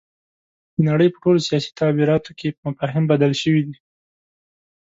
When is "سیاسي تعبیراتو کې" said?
1.47-2.47